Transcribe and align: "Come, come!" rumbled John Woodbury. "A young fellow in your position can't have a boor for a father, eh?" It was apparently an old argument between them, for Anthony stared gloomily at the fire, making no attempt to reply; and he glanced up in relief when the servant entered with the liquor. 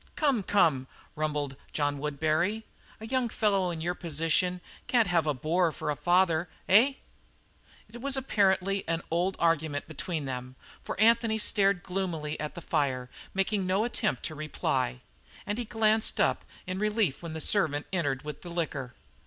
"Come, 0.15 0.41
come!" 0.41 0.87
rumbled 1.15 1.55
John 1.73 1.99
Woodbury. 1.99 2.65
"A 2.99 3.05
young 3.05 3.29
fellow 3.29 3.69
in 3.69 3.81
your 3.81 3.93
position 3.93 4.59
can't 4.87 5.05
have 5.07 5.27
a 5.27 5.33
boor 5.35 5.71
for 5.71 5.91
a 5.91 5.95
father, 5.95 6.49
eh?" 6.67 6.93
It 7.87 8.01
was 8.01 8.17
apparently 8.17 8.83
an 8.87 9.03
old 9.11 9.35
argument 9.37 9.87
between 9.87 10.25
them, 10.25 10.55
for 10.81 10.99
Anthony 10.99 11.37
stared 11.37 11.83
gloomily 11.83 12.39
at 12.39 12.55
the 12.55 12.61
fire, 12.61 13.11
making 13.35 13.67
no 13.67 13.83
attempt 13.83 14.23
to 14.23 14.33
reply; 14.33 15.01
and 15.45 15.59
he 15.59 15.65
glanced 15.65 16.19
up 16.19 16.45
in 16.65 16.79
relief 16.79 17.21
when 17.21 17.33
the 17.33 17.39
servant 17.39 17.85
entered 17.93 18.23
with 18.23 18.41
the 18.41 18.49
liquor. 18.49 18.95